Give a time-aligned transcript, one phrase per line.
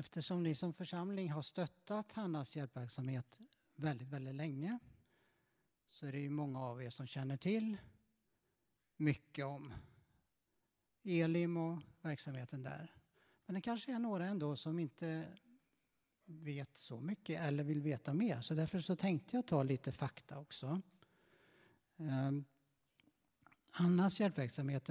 [0.00, 3.40] eftersom ni som församling har stöttat Hannas hjälpverksamhet
[3.74, 4.78] väldigt, väldigt länge
[5.88, 7.76] så är det ju många av er som känner till
[8.96, 9.72] mycket om
[11.02, 12.94] Elim och verksamheten där.
[13.46, 15.38] Men det kanske är några ändå som inte
[16.24, 18.40] vet så mycket eller vill veta mer.
[18.40, 20.82] Så därför så tänkte jag ta lite fakta också.
[21.96, 22.44] Ehm,
[23.70, 24.88] Annas hjälpverksamhet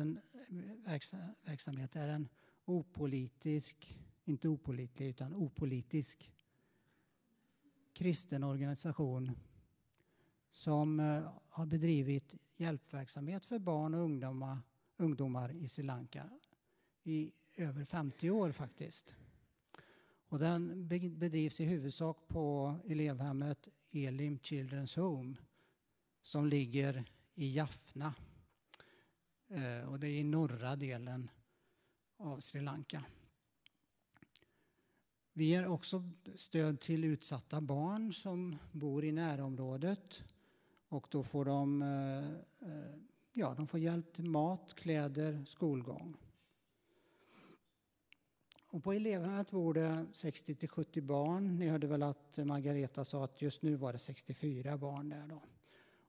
[1.95, 2.29] är en
[2.65, 3.95] opolitisk,
[4.29, 6.31] inte opolitlig utan opolitisk
[7.93, 9.31] kristen organisation
[10.51, 14.57] som eh, har bedrivit hjälpverksamhet för barn och ungdomar,
[14.97, 16.29] ungdomar i Sri Lanka
[17.03, 19.15] i över 50 år faktiskt.
[20.27, 20.87] Och den
[21.19, 25.35] bedrivs i huvudsak på elevhemmet Elim Children's Home
[26.21, 28.13] som ligger i Jaffna.
[29.47, 31.29] Eh, och det är i norra delen
[32.17, 33.03] av Sri Lanka.
[35.39, 36.03] Vi ger också
[36.35, 40.23] stöd till utsatta barn som bor i närområdet.
[40.89, 42.95] Och då får de, eh, eh,
[43.33, 46.17] ja, de får hjälp till mat, kläder, skolgång.
[48.67, 51.59] Och på elevhemmet bor det 60-70 barn.
[51.59, 55.41] Ni hörde väl att Margareta sa att just nu var det 64 barn där då.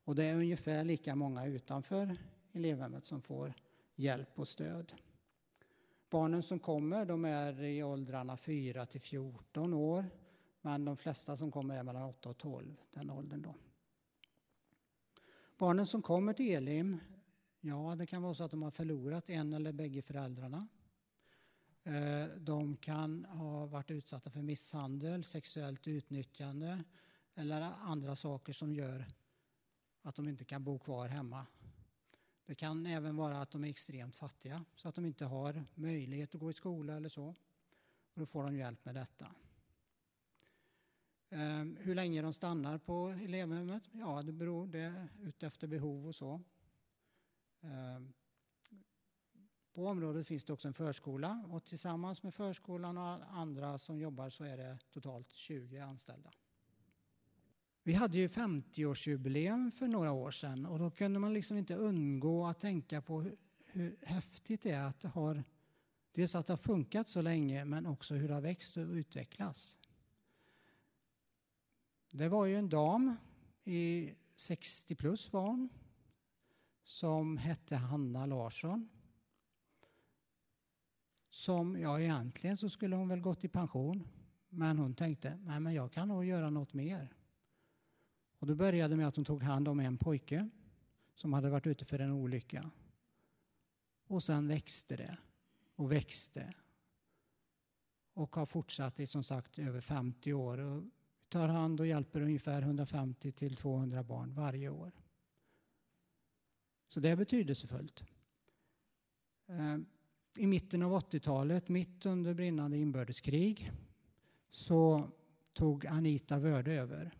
[0.04, 2.16] Och det är ungefär lika många utanför
[2.52, 3.54] elevhemmet som får
[3.94, 4.92] hjälp och stöd.
[6.10, 10.06] Barnen som kommer de är i åldrarna 4 till 14 år.
[10.60, 13.54] Men de flesta som kommer är mellan 8 och 12, den åldern då.
[15.58, 17.00] Barnen som kommer till Elim,
[17.60, 20.68] ja det kan vara så att de har förlorat en eller bägge föräldrarna.
[21.84, 26.84] Eh, de kan ha varit utsatta för misshandel, sexuellt utnyttjande
[27.34, 29.06] eller andra saker som gör
[30.02, 31.46] att de inte kan bo kvar hemma.
[32.50, 36.34] Det kan även vara att de är extremt fattiga så att de inte har möjlighet
[36.34, 37.26] att gå i skola eller så.
[38.14, 39.26] Och då får de hjälp med detta.
[41.28, 43.82] Ehm, hur länge de stannar på elevhemmet?
[43.92, 46.40] Ja, det beror det utefter behov och så.
[47.60, 48.12] Ehm,
[49.72, 54.30] på området finns det också en förskola och tillsammans med förskolan och andra som jobbar
[54.30, 56.30] så är det totalt 20 anställda.
[57.90, 62.46] Vi hade ju 50-årsjubileum för några år sedan och då kunde man liksom inte undgå
[62.46, 65.44] att tänka på hur, hur häftigt det är att det har
[66.12, 69.78] dels att det har funkat så länge men också hur det har växt och utvecklats.
[72.12, 73.16] Det var ju en dam
[73.64, 75.68] i 60 plus var hon,
[76.82, 78.88] som hette Hanna Larsson
[81.30, 84.08] som, ja egentligen så skulle hon väl gått i pension.
[84.48, 87.19] Men hon tänkte, nej men jag kan nog göra något mer.
[88.40, 90.48] Och då började med att hon tog hand om en pojke
[91.14, 92.70] som hade varit ute för en olycka.
[94.06, 95.18] Och sen växte det
[95.74, 96.54] och växte.
[98.14, 100.58] Och har fortsatt i som sagt över 50 år.
[100.58, 100.82] Och
[101.28, 104.92] tar hand och hjälper ungefär 150 till 200 barn varje år.
[106.88, 108.04] Så det är betydelsefullt.
[109.46, 109.76] Eh,
[110.36, 113.72] I mitten av 80-talet, mitt under brinnande inbördeskrig,
[114.48, 115.10] så
[115.52, 117.19] tog Anita Wörde över.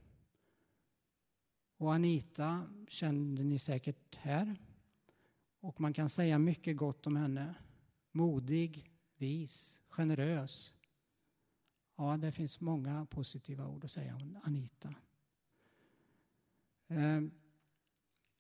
[1.81, 4.57] Och Anita kände ni säkert här.
[5.61, 7.55] Och man kan säga mycket gott om henne.
[8.13, 10.75] Modig, vis, generös.
[11.97, 14.95] Ja, det finns många positiva ord att säga om Anita.
[16.87, 17.21] Eh,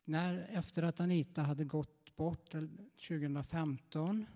[0.04, 2.54] när, efter att Anita hade gått bort
[3.08, 4.26] 2015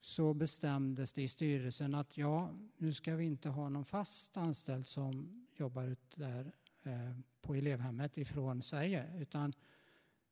[0.00, 4.86] så bestämdes det i styrelsen att ja, nu ska vi inte ha någon fast anställd
[4.86, 9.52] som jobbar där eh, på elevhemmet ifrån Sverige, utan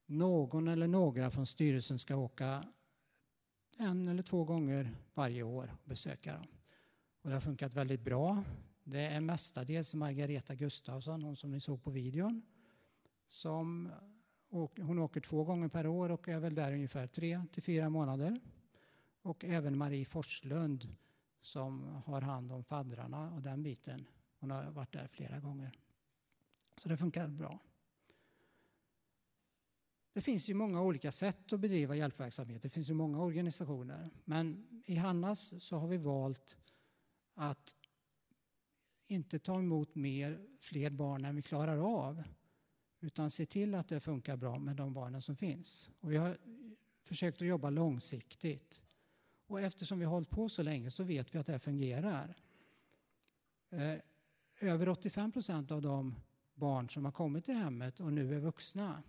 [0.07, 2.65] någon eller några från styrelsen ska åka
[3.79, 6.47] en eller två gånger varje år och besöka dem.
[7.23, 8.45] Och det har funkat väldigt bra.
[8.85, 12.43] Det är mestadels Margareta Gustafsson, hon som ni såg på videon,
[13.27, 13.91] som
[14.77, 18.41] hon åker två gånger per år och är väl där ungefär tre till fyra månader.
[19.23, 20.89] Och även Marie Forslund
[21.41, 24.07] som har hand om faddrarna och den biten.
[24.39, 25.84] Hon har varit där flera gånger.
[26.77, 27.61] Så det funkar bra.
[30.13, 32.63] Det finns ju många olika sätt att bedriva hjälpverksamhet.
[32.63, 34.11] Det finns ju många organisationer.
[34.25, 36.57] Men i Hannas så har vi valt
[37.35, 37.77] att
[39.07, 42.23] inte ta emot mer, fler barn än vi klarar av.
[43.01, 45.91] Utan se till att det funkar bra med de barnen som finns.
[46.01, 46.39] Och vi har
[47.03, 48.81] försökt att jobba långsiktigt.
[49.47, 52.37] Och eftersom vi har hållit på så länge så vet vi att det fungerar.
[53.71, 53.97] Eh,
[54.61, 56.15] över 85 procent av de
[56.55, 59.03] barn som har kommit till hemmet och nu är vuxna,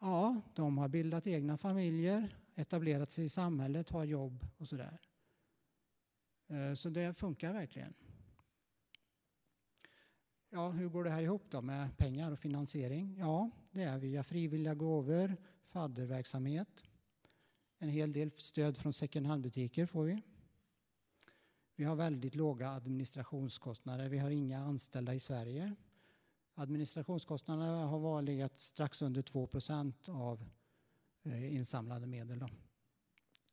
[0.00, 5.00] ja, de har bildat egna familjer, etablerat sig i samhället, har jobb och sådär.
[6.48, 7.94] Eh, så det funkar verkligen.
[10.50, 13.16] Ja, hur går det här ihop då med pengar och finansiering?
[13.18, 16.84] Ja, det är via frivilliga gåvor, fadderverksamhet.
[17.78, 20.22] En hel del stöd från second hand-butiker får vi.
[21.76, 24.08] Vi har väldigt låga administrationskostnader.
[24.08, 25.74] Vi har inga anställda i Sverige.
[26.58, 30.44] Administrationskostnaderna har varit strax under 2% av
[31.22, 32.38] eh, insamlade medel.
[32.38, 32.48] Då.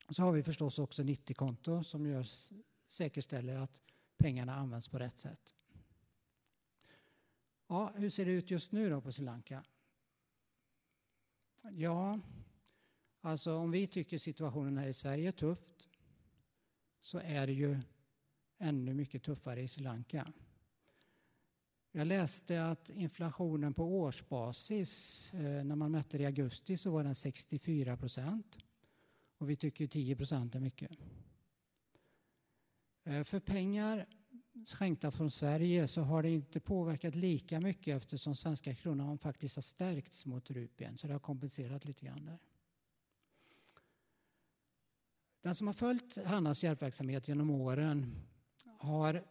[0.09, 2.27] Så har vi förstås också 90-konto som gör,
[2.87, 3.81] säkerställer att
[4.17, 5.53] pengarna används på rätt sätt.
[7.67, 9.63] Ja, hur ser det ut just nu då på Sri Lanka?
[11.71, 12.19] Ja,
[13.21, 15.89] alltså om vi tycker situationen här i Sverige är tufft
[17.01, 17.79] så är det ju
[18.57, 20.33] ännu mycket tuffare i Sri Lanka.
[21.95, 27.03] Jag läste att inflationen på årsbasis, eh, när man mätte det i augusti, så var
[27.03, 28.57] den 64 procent.
[29.37, 30.91] Och vi tycker 10 procent är mycket.
[33.03, 34.05] Eh, för pengar
[34.65, 39.63] skänkta från Sverige så har det inte påverkat lika mycket eftersom svenska kronan faktiskt har
[39.63, 40.97] stärkts mot rupien.
[40.97, 42.39] Så det har kompenserat lite grann där.
[45.41, 48.15] Den som har följt Hannas hjälpverksamhet genom åren
[48.77, 49.23] har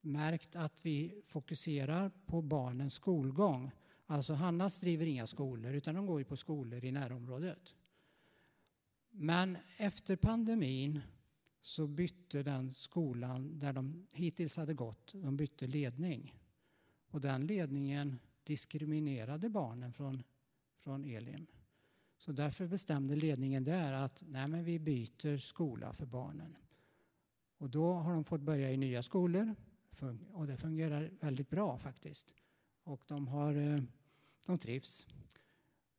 [0.00, 3.70] märkt att vi fokuserar på barnens skolgång.
[4.06, 7.74] Alltså Hannas driver inga skolor utan de går ju på skolor i närområdet.
[9.10, 11.00] Men efter pandemin
[11.60, 16.34] så bytte den skolan där de hittills hade gått, de bytte ledning.
[17.10, 20.22] Och den ledningen diskriminerade barnen från,
[20.78, 21.46] från Elim.
[22.18, 26.56] Så därför bestämde ledningen där att nej men vi byter skola för barnen.
[27.58, 29.54] Och då har de fått börja i nya skolor
[30.32, 32.34] och det fungerar väldigt bra faktiskt.
[32.84, 33.82] Och de, har, eh,
[34.46, 35.06] de trivs.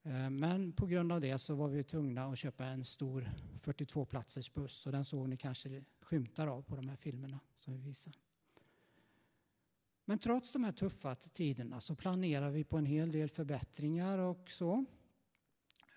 [0.04, 4.54] Eh, men på grund av det så var vi tvungna att köpa en stor 42-platsers
[4.54, 8.14] buss och den såg ni kanske skymtar av på de här filmerna som vi visar.
[10.06, 14.52] Men trots de här tuffa tiderna så planerar vi på en hel del förbättringar och
[14.52, 14.86] så.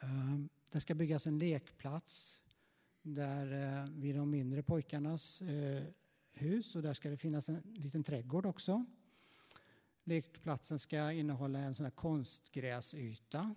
[0.03, 0.39] Eh,
[0.71, 2.43] det ska byggas en lekplats
[3.03, 5.43] där vid de mindre pojkarnas
[6.35, 8.85] hus och där ska det finnas en liten trädgård också.
[10.05, 13.55] Lekplatsen ska innehålla en sån här konstgräsyta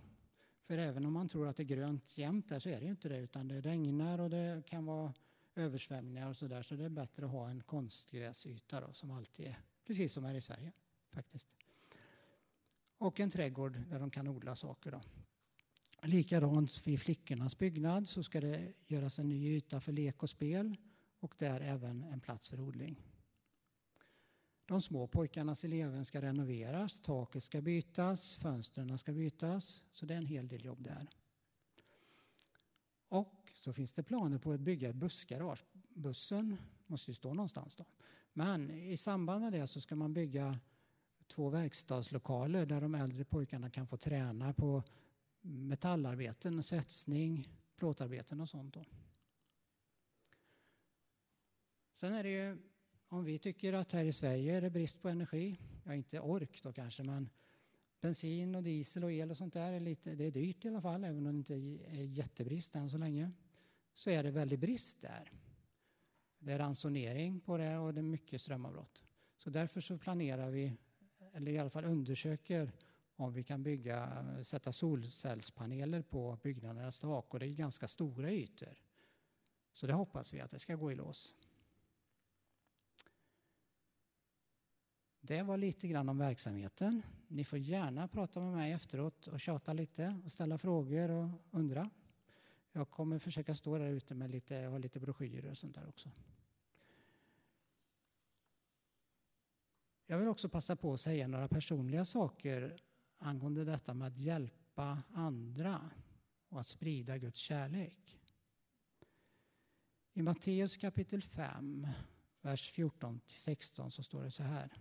[0.62, 2.90] för även om man tror att det är grönt jämt där så är det ju
[2.90, 5.14] inte det utan det regnar och det kan vara
[5.54, 9.58] översvämningar och sådär, så det är bättre att ha en konstgräsyta då, som alltid är
[9.84, 10.72] precis som här i Sverige
[11.10, 11.48] faktiskt.
[12.98, 15.00] Och en trädgård där de kan odla saker då.
[16.02, 20.76] Likadant vid flickornas byggnad så ska det göras en ny yta för lek och spel
[21.20, 23.02] och där även en plats för odling.
[24.66, 29.82] De små pojkarnas eleven ska renoveras, taket ska bytas, fönstren ska bytas.
[29.92, 31.08] Så det är en hel del jobb där.
[33.08, 35.64] Och så finns det planer på att bygga ett bussgarage.
[35.94, 36.56] Bussen
[36.86, 37.84] måste ju stå någonstans då.
[38.32, 40.58] Men i samband med det så ska man bygga
[41.26, 44.82] två verkstadslokaler där de äldre pojkarna kan få träna på
[45.40, 48.74] metallarbeten, svetsning, plåtarbeten och sånt.
[48.74, 48.84] Då.
[52.00, 52.58] Sen är det ju
[53.08, 56.60] om vi tycker att här i Sverige är det brist på energi, ja inte ork
[56.62, 57.30] då kanske, men
[58.00, 60.80] bensin och diesel och el och sånt där är lite, det är dyrt i alla
[60.80, 63.30] fall, även om det inte är jättebrist än så länge,
[63.94, 65.32] så är det väldigt brist där.
[66.38, 69.02] Det är ransonering på det och det är mycket strömavbrott.
[69.36, 70.76] Så därför så planerar vi,
[71.32, 72.72] eller i alla fall undersöker
[73.16, 78.78] om vi kan bygga, sätta solcellspaneler på byggnadernas tak och det är ganska stora ytor.
[79.72, 81.34] Så det hoppas vi att det ska gå i lås.
[85.28, 87.02] Det var lite grann om verksamheten.
[87.28, 91.90] Ni får gärna prata med mig efteråt och tjata lite och ställa frågor och undra.
[92.72, 96.10] Jag kommer försöka stå där ute med lite, ha lite broschyrer och sånt där också.
[100.06, 102.82] Jag vill också passa på att säga några personliga saker
[103.18, 105.90] angående detta med att hjälpa andra
[106.48, 108.18] och att sprida Guds kärlek.
[110.12, 111.86] I Matteus kapitel 5,
[112.40, 114.78] vers 14 16 så står det så här.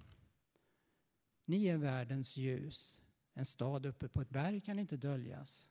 [1.47, 3.01] Ni är världens ljus.
[3.33, 5.67] En stad uppe på ett berg kan inte döljas.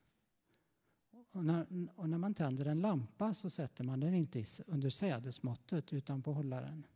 [1.30, 5.92] Och när, och när man tänder en lampa så sätter man den inte under sädesmåttet
[5.92, 6.87] utan på hållaren.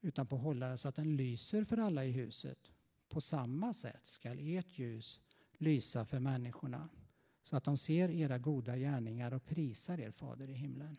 [0.00, 2.70] Utan på hållaren så att den lyser för alla i huset.
[3.08, 5.20] På samma sätt skall ert ljus
[5.58, 6.88] lysa för människorna
[7.42, 10.96] så att de ser era goda gärningar och prisar er fader i himlen.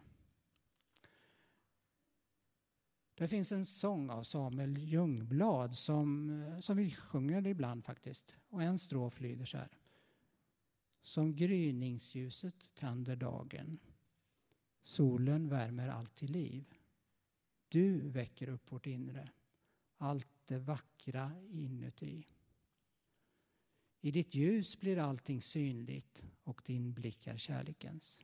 [3.15, 8.35] Det finns en sång av Samuel Ljungblad som, eh, som vi sjunger ibland faktiskt.
[8.49, 9.77] Och en strof lyder så här.
[11.01, 13.79] Som gryningsljuset tänder dagen.
[14.83, 16.65] Solen värmer allt till liv.
[17.67, 19.31] du väcker upp vårt inre.
[19.97, 22.27] Allt det vackra inuti.
[24.01, 28.21] I ditt ljus blir allting synligt och din blick är kärlekens.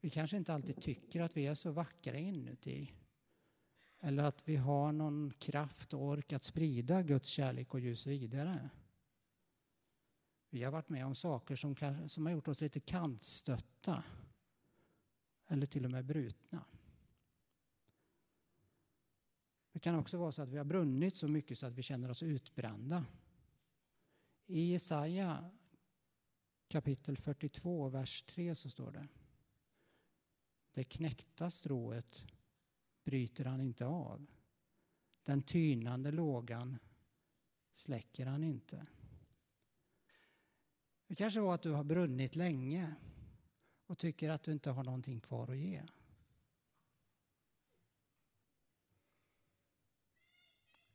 [0.00, 2.92] Vi kanske inte alltid tycker att vi är så vackra inuti.
[4.00, 8.70] Eller att vi har någon kraft och ork att sprida Guds kärlek och ljus vidare.
[10.50, 14.04] Vi har varit med om saker som, kan, som har gjort oss lite kantstötta.
[15.46, 16.64] Eller till och med brutna.
[19.72, 22.10] Det kan också vara så att vi har brunnit så mycket så att vi känner
[22.10, 23.04] oss utbrända.
[24.46, 25.50] I Jesaja
[26.68, 29.08] kapitel 42, vers 3 så står det.
[30.78, 32.26] Det knäckta strået
[33.04, 34.26] bryter han inte av.
[35.24, 36.78] Den tynande lågan
[37.74, 38.86] släcker han inte.
[41.06, 42.94] Det kanske var att du har brunnit länge
[43.86, 45.82] och tycker att du inte har någonting kvar att ge.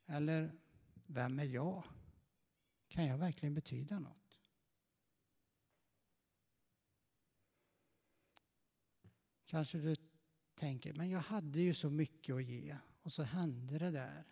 [0.05, 0.51] Eller,
[1.07, 1.83] vem är jag?
[2.87, 4.22] Kan jag verkligen betyda något?
[9.53, 9.95] Kanske du
[10.55, 14.23] tänker, men jag hade ju så mycket att ge och så hände det där.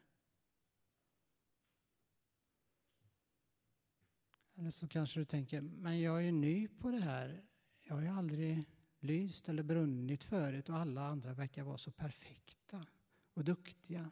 [4.56, 7.44] Eller så kanske du tänker, men jag är ny på det här.
[7.82, 8.66] Jag har ju aldrig
[9.00, 12.86] lyst eller brunnit förut och alla andra verkar vara så perfekta
[13.34, 14.12] och duktiga.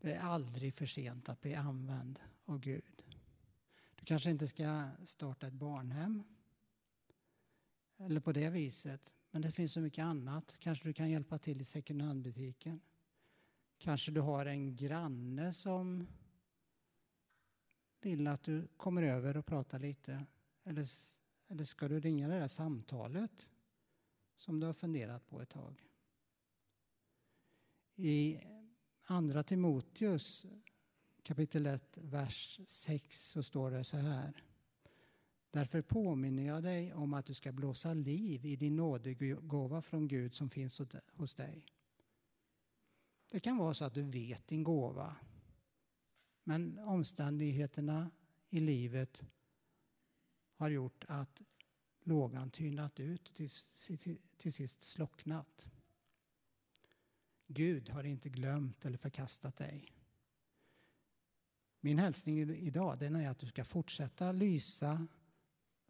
[0.00, 3.04] Det är aldrig för sent att bli använd av Gud.
[3.96, 6.24] Du kanske inte ska starta ett barnhem
[8.04, 9.12] eller på det viset.
[9.30, 10.56] Men det finns så mycket annat.
[10.58, 12.80] Kanske du kan hjälpa till i second hand-butiken.
[13.78, 16.06] Kanske du har en granne som
[18.00, 20.26] vill att du kommer över och pratar lite.
[20.64, 20.86] Eller,
[21.48, 23.48] eller ska du ringa det där samtalet
[24.36, 25.88] som du har funderat på ett tag?
[27.96, 28.38] I
[29.02, 30.46] Andra Timoteus
[31.22, 34.44] kapitel 1, vers 6 så står det så här.
[35.52, 40.34] Därför påminner jag dig om att du ska blåsa liv i din nådegåva från Gud
[40.34, 40.80] som finns
[41.12, 41.66] hos dig.
[43.30, 45.16] Det kan vara så att du vet din gåva,
[46.44, 48.10] men omständigheterna
[48.50, 49.22] i livet
[50.54, 51.42] har gjort att
[52.00, 53.34] lågan tynat ut och
[54.36, 55.66] till, sist slocknat.
[57.46, 59.92] Gud har inte glömt eller förkastat dig.
[61.80, 65.06] Min hälsning idag är att du ska fortsätta lysa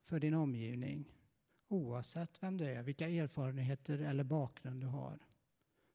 [0.02, 1.12] för din omgivning.
[1.68, 5.18] Oavsett vem du är, vilka erfarenheter eller bakgrund du har,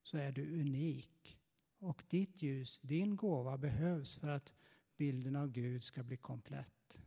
[0.03, 1.39] så är du unik.
[1.79, 4.53] Och ditt ljus, din gåva behövs för att
[4.97, 6.99] bilden av Gud ska bli komplett.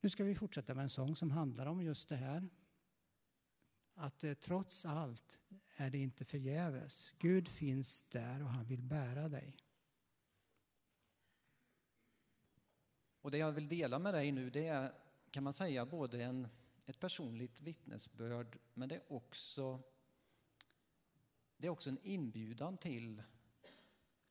[0.00, 2.48] Nu ska vi fortsätta med en sång som handlar om just det här.
[3.94, 5.38] Att eh, trots allt
[5.76, 7.10] är det inte förgäves.
[7.18, 9.56] Gud finns där och han vill bära dig.
[13.22, 14.92] Och det jag vill dela med dig nu det är,
[15.30, 16.48] kan man säga, både en,
[16.86, 19.82] ett personligt vittnesbörd men det är också
[21.56, 23.22] det är också en inbjudan till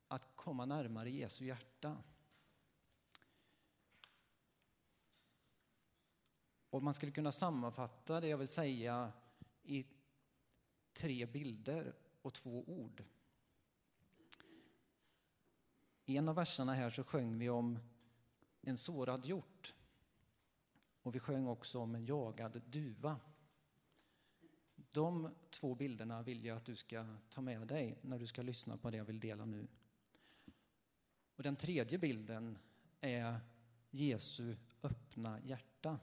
[0.08, 1.98] att komma närmare Jesu hjärta.
[6.70, 9.12] Och man skulle kunna sammanfatta det jag vill säga
[9.64, 9.86] i
[10.94, 13.04] tre bilder och två ord.
[16.06, 17.80] I en av verserna här så sjöng vi om
[18.62, 19.76] en sårad hjort.
[21.02, 23.20] Och vi sjöng också om en jagad duva.
[24.76, 28.78] De två bilderna vill jag att du ska ta med dig när du ska lyssna
[28.78, 29.68] på det jag vill dela nu.
[31.36, 32.58] Och den tredje bilden
[33.02, 33.40] är
[33.90, 36.00] Jesu öppna hjärta.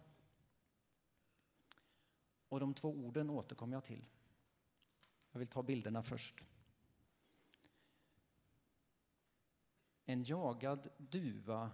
[2.49, 4.05] Och de två orden återkommer jag till.
[5.31, 6.45] Jag vill ta bilderna först.
[10.05, 11.71] En jagad duva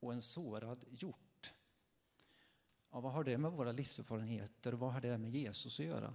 [0.00, 1.54] och en sårad hjort.
[2.90, 6.14] Ja, vad har det med våra livserfarenheter och vad har det med Jesus att göra?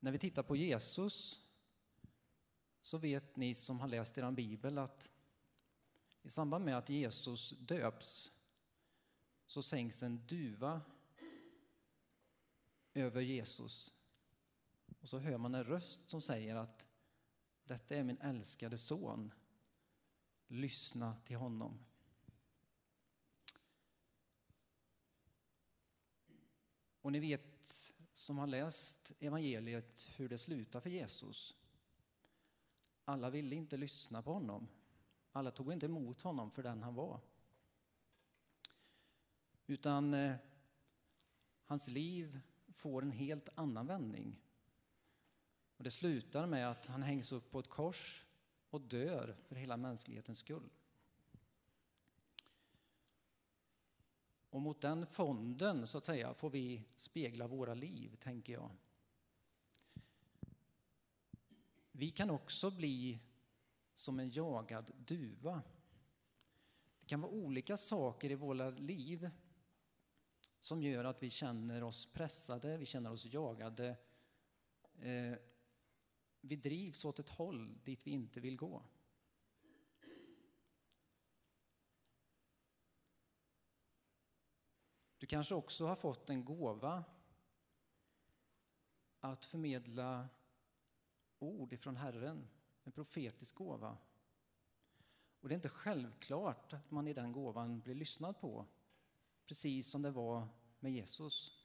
[0.00, 1.46] När vi tittar på Jesus
[2.82, 5.10] så vet ni som har läst er bibel att
[6.22, 8.30] i samband med att Jesus döps
[9.46, 10.80] så sänks en duva
[12.94, 13.94] över Jesus.
[15.00, 16.89] Och så hör man en röst som säger att
[17.70, 19.32] detta är min älskade son.
[20.48, 21.78] Lyssna till honom.
[27.00, 31.56] Och ni vet som har läst evangeliet hur det slutar för Jesus.
[33.04, 34.68] Alla ville inte lyssna på honom.
[35.32, 37.20] Alla tog inte emot honom för den han var.
[39.66, 40.36] Utan eh,
[41.64, 44.40] hans liv får en helt annan vändning.
[45.80, 48.24] Och det slutar med att han hängs upp på ett kors
[48.70, 50.70] och dör för hela mänsklighetens skull.
[54.50, 58.70] Och mot den fonden, så att säga, får vi spegla våra liv, tänker jag.
[61.92, 63.20] Vi kan också bli
[63.94, 65.62] som en jagad duva.
[67.00, 69.30] Det kan vara olika saker i våra liv
[70.58, 73.96] som gör att vi känner oss pressade, vi känner oss jagade.
[75.02, 75.34] Eh,
[76.40, 78.82] vi drivs åt ett håll dit vi inte vill gå.
[85.18, 87.04] Du kanske också har fått en gåva
[89.20, 90.28] att förmedla
[91.38, 92.48] ord ifrån Herren,
[92.84, 93.98] en profetisk gåva.
[95.40, 98.66] Och det är inte självklart att man i den gåvan blir lyssnad på,
[99.46, 101.59] precis som det var med Jesus.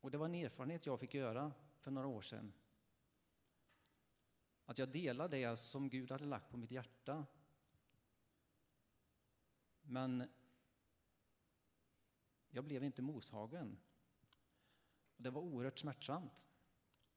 [0.00, 2.52] Och det var en erfarenhet jag fick göra för några år sedan.
[4.64, 7.26] Att jag delade det som Gud hade lagt på mitt hjärta.
[9.82, 10.28] Men
[12.50, 13.78] jag blev inte moshagen.
[15.16, 16.42] Och det var oerhört smärtsamt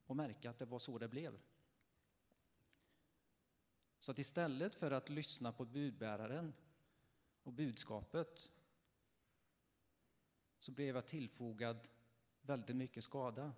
[0.08, 1.40] att märka att det var så det blev.
[4.00, 6.54] Så att istället för att lyssna på budbäraren
[7.44, 8.52] och budskapet
[10.60, 11.88] så blev jag tillfogad
[12.44, 13.54] väldigt mycket skada.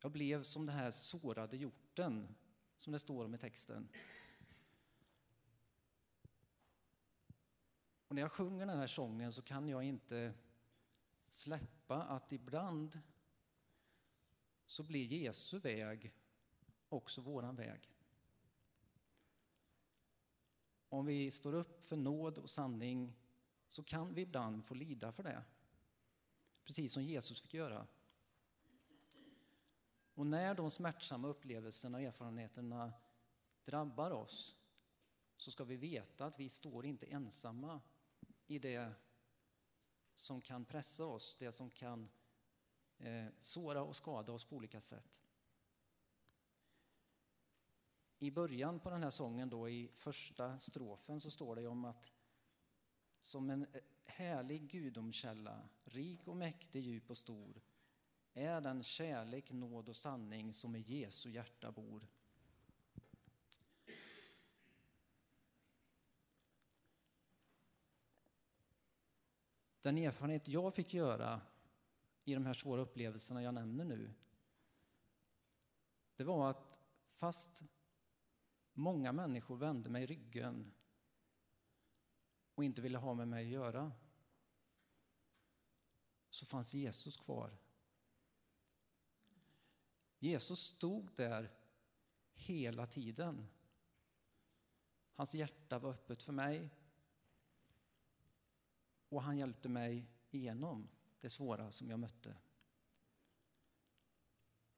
[0.00, 2.34] Jag blev som den här sårade hjorten,
[2.76, 3.88] som det står om i texten.
[8.08, 10.34] Och när jag sjunger den här sången så kan jag inte
[11.30, 13.00] släppa att ibland
[14.66, 16.12] så blir Jesu väg
[16.88, 17.94] också våran väg.
[20.88, 23.16] Om vi står upp för nåd och sanning
[23.68, 25.44] så kan vi ibland få lida för det.
[26.68, 27.86] Precis som Jesus fick göra.
[30.14, 32.92] Och när de smärtsamma upplevelserna och erfarenheterna
[33.64, 34.56] drabbar oss
[35.36, 37.80] så ska vi veta att vi står inte ensamma
[38.46, 38.92] i det
[40.14, 42.08] som kan pressa oss, det som kan
[42.98, 45.22] eh, såra och skada oss på olika sätt.
[48.18, 52.12] I början på den här sången, då, i första strofen, så står det om att
[53.20, 53.66] som en
[54.08, 57.60] härlig gudomkälla, rik och mäktig, djup och stor,
[58.34, 62.08] är den kärlek, nåd och sanning som i Jesu hjärta bor.
[69.80, 71.40] Den erfarenhet jag fick göra
[72.24, 74.14] i de här svåra upplevelserna jag nämner nu,
[76.16, 76.80] det var att
[77.12, 77.62] fast
[78.72, 80.72] många människor vände mig ryggen
[82.58, 83.92] och inte ville ha med mig att göra,
[86.30, 87.58] så fanns Jesus kvar.
[90.18, 91.50] Jesus stod där
[92.34, 93.48] hela tiden.
[95.12, 96.70] Hans hjärta var öppet för mig
[99.08, 100.88] och han hjälpte mig igenom
[101.20, 102.36] det svåra som jag mötte.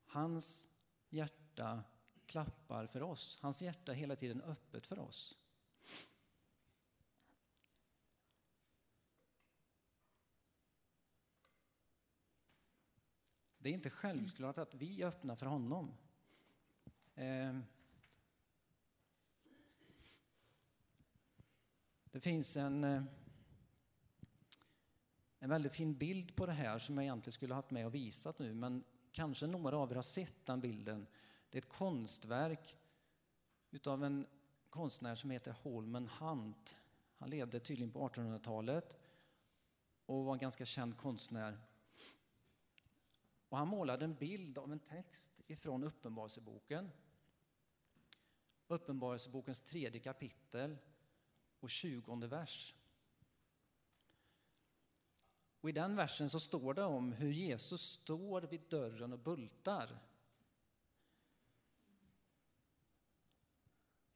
[0.04, 0.68] Hans
[1.08, 1.84] hjärta
[2.26, 3.38] klappar för oss.
[3.42, 5.38] Hans hjärta är hela tiden öppet för oss.
[13.62, 15.92] Det är inte självklart att vi är öppna för honom.
[17.14, 17.64] Ehm.
[22.04, 23.02] Det finns en eh,
[25.42, 28.38] en väldigt fin bild på det här som jag egentligen skulle haft med och visat
[28.38, 31.06] nu, men kanske några av er har sett den bilden.
[31.50, 32.76] Det är ett konstverk
[33.70, 34.26] utav en
[34.70, 36.76] konstnär som heter Holman Hunt.
[37.18, 38.98] Han levde tydligen på 1800-talet
[40.06, 41.58] och var en ganska känd konstnär.
[43.50, 46.90] Och han målade en bild av en text ifrån Uppenbarelseboken.
[48.66, 50.76] Uppenbarelsebokens tredje kapitel
[51.60, 52.74] och tjugonde vers.
[55.60, 59.98] Och I den versen så står det om hur Jesus står vid dörren och bultar.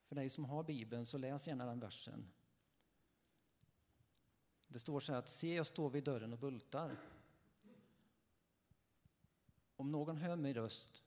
[0.04, 2.30] För dig som har Bibeln så läs gärna den versen.
[4.66, 6.96] Det står så här att se jag står vid dörren och bultar.
[9.84, 11.04] Om någon hör min röst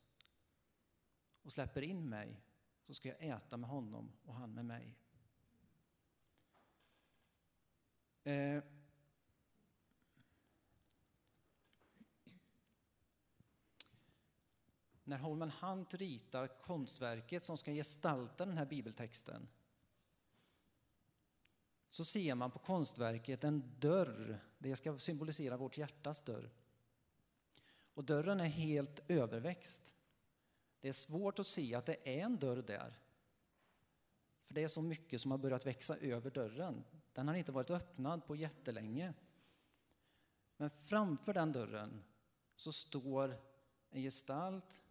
[1.41, 2.41] och släpper in mig
[2.81, 4.97] så ska jag äta med honom och han med mig.
[8.23, 8.63] Eh,
[15.03, 19.47] när Holman Hunt ritar konstverket som ska gestalta den här bibeltexten
[21.89, 24.39] så ser man på konstverket en dörr.
[24.57, 26.49] Det ska symbolisera vårt hjärtas dörr.
[27.97, 29.93] Och dörren är helt överväxt.
[30.79, 32.99] Det är svårt att se att det är en dörr där.
[34.45, 36.83] För det är så mycket som har börjat växa över dörren.
[37.13, 39.13] Den har inte varit öppnad på jättelänge.
[40.57, 42.03] Men framför den dörren
[42.55, 43.41] så står
[43.89, 44.81] en gestalt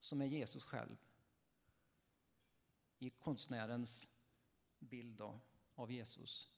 [0.00, 0.96] som är Jesus själv.
[2.98, 4.08] I konstnärens
[4.78, 5.40] bild då,
[5.74, 6.50] av Jesus.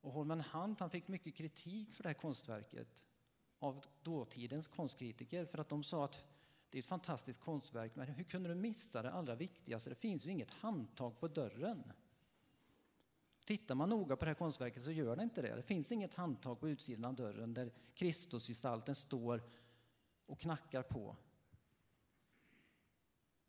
[0.00, 3.04] Och Holman Hunt han fick mycket kritik för det här konstverket
[3.60, 6.24] av dåtidens konstkritiker för att de sa att
[6.70, 9.90] det är ett fantastiskt konstverk, men hur kunde du missa det allra viktigaste?
[9.90, 11.92] Det finns ju inget handtag på dörren.
[13.44, 15.56] Tittar man noga på det här konstverket så gör det inte det.
[15.56, 19.42] Det finns inget handtag på utsidan av dörren där Kristusgestalten står
[20.26, 21.16] och knackar på.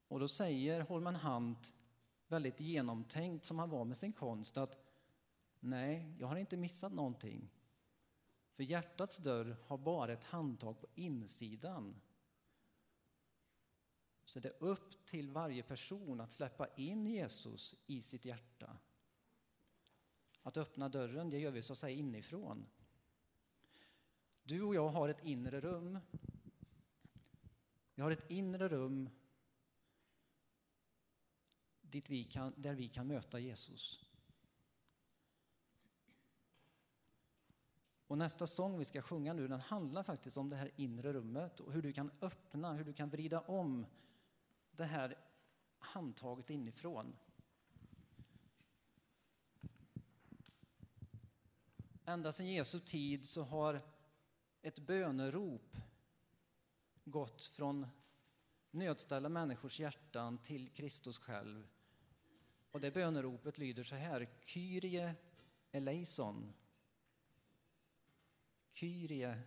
[0.08, 1.74] Och då säger Holman Hunt,
[2.28, 4.78] väldigt genomtänkt som han var med sin konst, att
[5.60, 7.50] nej, jag har inte missat någonting.
[8.52, 12.02] För hjärtats dörr har bara ett handtag på insidan.
[14.26, 18.78] Så det är upp till varje person att släppa in Jesus i sitt hjärta.
[20.42, 22.66] Att öppna dörren, det gör vi så att säga inifrån.
[24.44, 26.00] Du och jag har ett inre rum.
[27.96, 29.10] Vi har ett inre rum
[31.82, 34.11] dit vi kan, där vi kan möta Jesus.
[38.12, 41.60] Och nästa sång vi ska sjunga nu, den handlar faktiskt om det här inre rummet
[41.60, 43.86] och hur du kan öppna, hur du kan vrida om
[44.72, 45.16] det här
[45.80, 47.16] handtaget inifrån.
[52.06, 53.82] Ända sedan Jesu tid så har
[54.62, 55.78] ett bönerop
[57.04, 57.88] gått från
[58.72, 61.68] nödställda människors hjärtan till Kristus själv.
[62.72, 65.16] Och det böneropet lyder så här, Kyrie
[65.72, 66.54] eleison.
[68.72, 69.42] Kyrie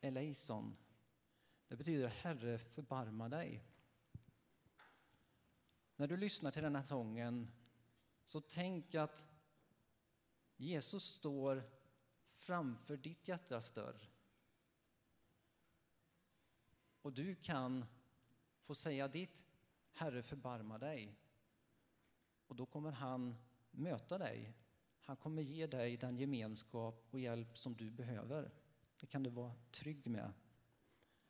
[0.00, 0.76] eleison.
[1.68, 3.64] Det betyder Herre förbarma dig.
[5.96, 7.52] När du lyssnar till den här sången
[8.24, 9.24] så tänk att
[10.56, 11.70] Jesus står
[12.34, 14.10] framför ditt hjärtas dörr.
[17.02, 17.84] Och du kan
[18.62, 19.44] få säga ditt
[19.92, 21.16] Herre förbarma dig.
[22.46, 23.36] Och då kommer han
[23.70, 24.54] möta dig.
[25.06, 28.50] Han kommer ge dig den gemenskap och hjälp som du behöver.
[29.00, 30.32] Det kan du vara trygg med.